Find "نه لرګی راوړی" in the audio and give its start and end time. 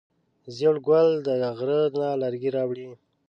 1.99-2.87